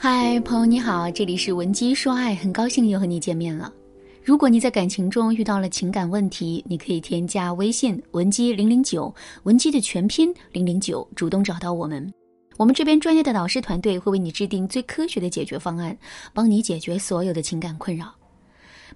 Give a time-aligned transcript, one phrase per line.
[0.00, 3.72] 嗨，朋友你好，这里是文姬说爱，很高兴又和你见面了。
[4.22, 12.14] 如果你在感情中遇到了情感问题，你可以添加微信文姬零零九，文姬的全拼零零九，主动找到我们。
[12.56, 15.98] 我们这边专业的导师团队会为你制定最科学的解决方案，
[16.32, 18.14] 帮你解决所有的情感困扰。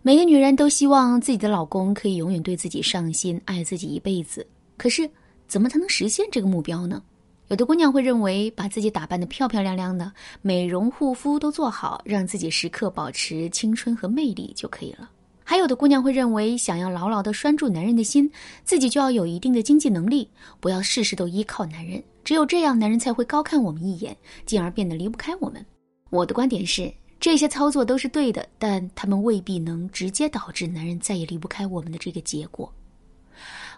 [0.03, 4.47] 每个女人都希望自己的老公可以永远对自己上心，爱自己一辈子。
[4.77, 5.11] 可是，
[5.49, 7.03] 怎么才能实现这个目标呢？
[7.49, 10.11] 有的姑娘会认为，把自己打扮得漂漂亮亮的，
[10.41, 15.11] 美容护肤都做好，让自己时刻保持青春和魅力就可以了。
[15.45, 18.31] 还有的姑娘会认为，想要牢牢地拴住男人的心，
[18.65, 20.27] 自己就要有一定的经济能力，
[20.61, 24.17] 不要事事都依靠男人，只有这样，男人才会高看我们一眼，
[24.47, 25.63] 进而变得离不开我们。
[26.09, 32.73] 我的观点是，这些操作都是对的，但他们未必能直接导致男人再也离不开我们的这个结果。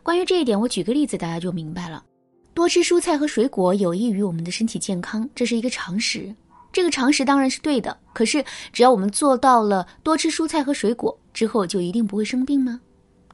[0.02, 2.04] 关于这一点，我举个例子，大家就明白了。
[2.54, 6.32] 多吃蔬菜和水果有益于我们的身体健康，这是一个常识。
[6.72, 7.96] 这个常识当然是对的。
[8.12, 12.80] 可是，只要我们做到了多吃蔬菜和水果之后，就一定不会生病吗？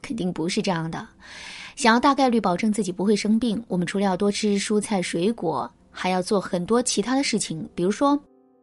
[0.01, 1.07] 肯定不是这样的。
[1.75, 8.19] 想要大概率保证自己不会生病，我们除了要多吃蔬菜水果，还要做很多其他的事情，比如说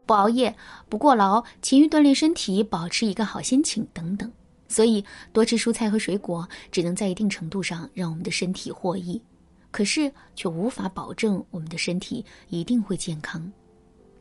[0.06, 0.52] 不熬夜、
[0.88, 4.30] 不过劳、勤于锻炼身体、保持一个好心情等等。
[4.66, 9.20] 所以，多吃蔬菜和水果只能在一定程度上让我们的身体获益。
[9.70, 13.50] 可是却无法保证我们的身体一定会健康。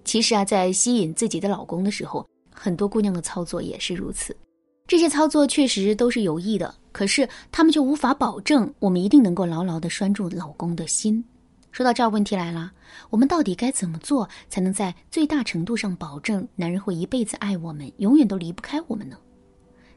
[0.04, 4.36] 其实啊，在吸引自己的老公的时候，很多姑娘的操作也是如此。
[4.88, 11.24] 这些操作确实都是有益的，可是他们却无法保证我们一定能够牢牢的拴住老公的心。
[11.72, 12.72] 说到这儿，问题来了：
[13.10, 19.18] 我们到底该怎么做才能在最大程度上保证男人会一辈子爱我们，永远都离不开我们呢？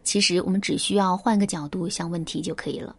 [0.02, 2.94] 其实我们只需要换个角度想问题就可以了。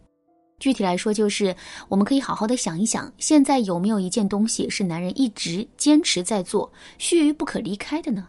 [0.62, 1.56] 具体来说，就是
[1.88, 8.28] 我们可以好好的想一想，现在有没有一件东西是男人一直坚持在做、须臾不可离开的呢？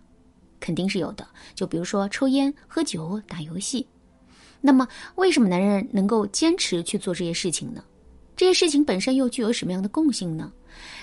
[0.60, 1.28] 肯定是有的。
[1.54, 3.86] 就比如说抽烟、喝酒、打游戏。
[4.62, 7.84] 那么，为什么男人能够坚持去做这些事情呢？
[8.36, 10.52] 这些事情本身又具有什么样的共性呢？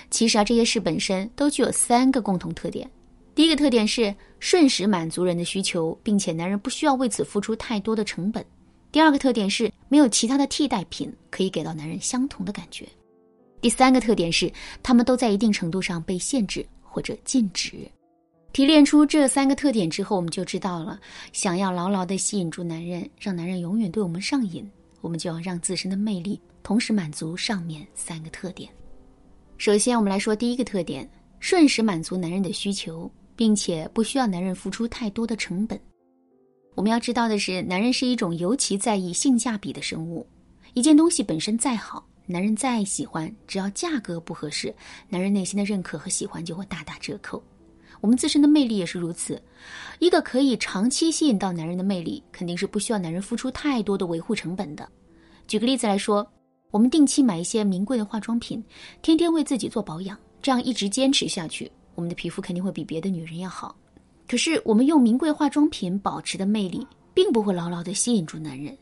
[0.09, 2.91] 其实啊，这些事本身都具有三个共同特点。
[3.33, 8.45] 第一个特点是瞬时满足人的需求，并且男人不需要为此付出太多的成本。
[8.91, 12.85] 第二个特点是没有其他的替代品可以给到男人相同的感觉。
[13.61, 14.51] 第三个特点是
[14.83, 17.89] 他们都在一定程度上被限制或者禁止。
[18.51, 20.99] 提炼出这三个特点之后，我们就知道了，
[21.31, 24.69] 想要牢牢的吸引住男人，让男人永远对我们上瘾，
[24.99, 28.69] 我们就要让自身的魅力同时满足上面三个特点。
[29.57, 31.09] 首先，我们来说第一个特点：
[31.39, 35.79] 瞬时满足男人的需求，并且不需要男人付出太多的成本。
[36.81, 40.25] 我们要知道的是，男人是一种尤其在意性价比的生物。
[40.73, 44.73] 一件东西本身再好，男人再喜欢，只要价格不合适，
[45.07, 47.39] 男人内心的认可和喜欢就会大打折扣。
[47.99, 49.39] 我们自身的魅力也是如此。
[49.99, 54.89] 一个可以长期吸引到男人的魅力，肯定是不需要男人付出太多的维护成本的。
[55.47, 56.27] 举个例子来说，
[56.71, 58.63] 我们定期买一些名贵的化妆品，
[59.03, 63.75] 天天为自己做保养，这样一直坚持下去，我们的皮肤肯定会比别的女人要好。
[64.31, 68.73] 可是，我们用名贵化妆品保持的魅力，并不会牢牢的吸引住男人，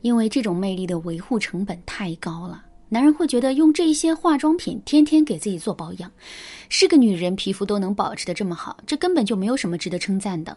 [0.00, 2.64] 因为这种魅力的维护成本太高了。
[2.88, 6.08] 男人会觉得用这一些化妆品天天给自己做保养，
[6.68, 10.56] 是个女人皮肤都能保持的这么好，这根本就没有什么值得称赞的。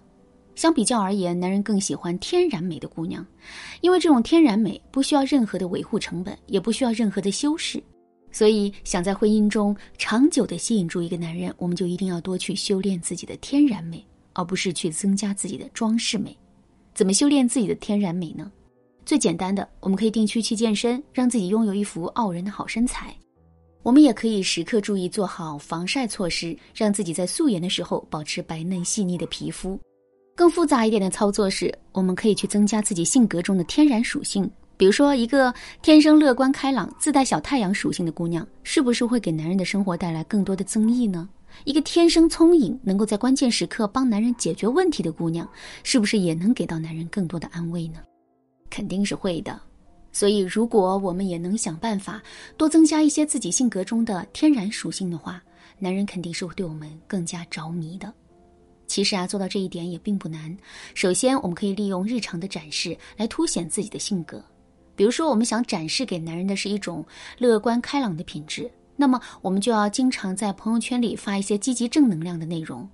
[0.54, 3.26] 相比较而言，男人更喜欢天然美的姑娘，
[3.82, 7.82] 因为这种天然美不需要任何的维护成本，也不需要任何的修饰。
[8.34, 16.36] 所以，想在婚姻中长久的吸引住一个男人，我们就一定要多去修炼自己的天然美，而不是去增加自己的装饰美。
[16.96, 18.52] 怎么修炼自己的天然美呢？
[19.06, 23.16] 最简单的，我们可以定期去健身，让自己拥有一副傲人的好身材。
[23.84, 29.80] 我们也可以时刻注意做好防晒措施，让自己在素颜的时候保持白嫩细腻的皮肤。
[30.36, 34.50] 更复杂一点的操作是，我们可以去增加自己性格中的天然属性。
[34.84, 41.30] 比如说，一个天生乐观开朗、自带小太阳属性的姑娘，是不是会给男人的生活带来更多的增益呢？
[41.64, 45.50] 一个天生聪颖、能够在关键时刻帮男人解决问题的姑娘，
[45.84, 48.00] 是不是也能给到男人更多的安慰呢？
[48.70, 49.58] 肯定是会的。
[50.12, 52.22] 所以，如果我们也能想办法
[52.58, 55.42] 多增加一些自己性格中的天然属性的话，
[55.80, 58.14] 男人肯定是会对我们更加着迷的。
[58.86, 60.54] 其实啊，做到这一点也并不难。
[60.94, 64.44] 首先，我们可以利用日常的展示来凸显自己的性格。
[64.96, 67.06] 比如说，我们想展示给男人的是一种
[67.38, 72.88] 乐观开朗的品质，那么我们就要经常在朋友圈里发一些积极正能量的内容。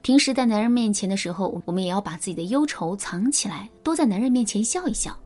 [0.00, 5.18] 平时在男人面前的时候，我们也要把自己的忧愁藏起来，多在男人面前笑一笑。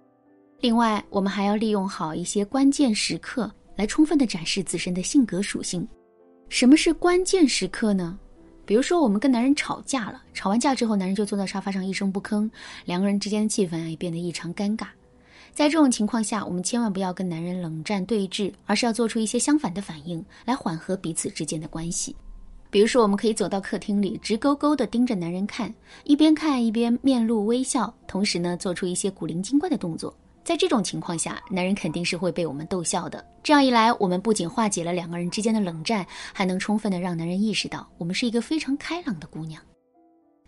[0.60, 5.86] 另外，我们还要利用好一些关键时刻来充分的展示自身的性格属性。
[6.48, 8.18] 什么是关键时刻呢？
[8.66, 12.50] 比如说，我们跟男人吵架了，吵完架之后，男人就坐在沙发上一声不吭，
[12.84, 14.86] 两个人之间的气氛啊也变得异常尴尬。
[15.52, 22.14] 在这种情况下，我们千万不要跟男人冷战对峙，而是要做出一些相反的反应，来缓和彼此之间的关系。
[22.70, 25.74] 比如说，我们可以走到客厅里，直勾勾地盯着男人看，
[26.04, 30.14] 一边看一边面露微笑，同时呢，做出一些古灵精怪的动作。
[30.44, 33.24] 在这种情况下，男人肯定是会被我们逗笑的。
[33.42, 39.60] 这样一来，我们不仅化解了两个人之间的冷战，还能充分的让男人意识到我们是一个非常开朗的姑娘。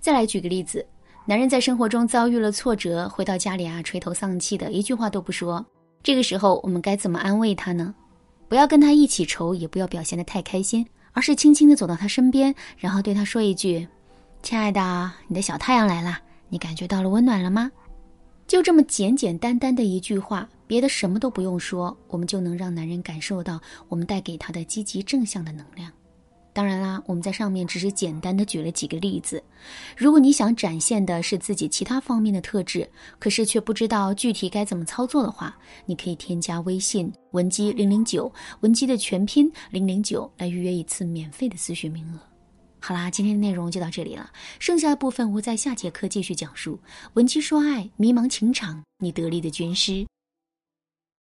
[0.01, 0.85] 再来举个例子，
[1.25, 5.65] 男人在生活中遭遇了挫折，回到家里啊，垂头丧气的，一句话都不说。
[6.03, 7.95] 这个时候，我们该怎么安慰他呢？
[8.49, 10.87] 不要跟他一起愁，也不要表现得太开心。
[11.15, 13.87] 而是轻轻地走到他身边，然后对他说一句
[14.43, 17.71] ：“亲爱的，你的小太阳来了，你感觉到了温暖了吗？”
[18.49, 25.93] 就这么简简单单的一句话，别的什么都不用说，我们就能让男人感受到我们带给他的积极正向的能量。
[26.55, 29.43] 当然啦，我们在上面只是简单的举了几个例子。
[29.97, 32.87] 如果你想展现的是自己其他方面的特质，
[33.19, 35.57] 可是却不知道具体该怎么操作的话，
[35.87, 42.19] 你可以添加微信文姬零零九，文姬的全拼零零九，来预约一次免费的咨询名额。
[42.81, 46.79] 好啦，今天的内容就到这里了，剩下的部分我在下节课继续讲述。
[47.15, 50.05] 文姬说爱，迷茫情场，你得力的军师。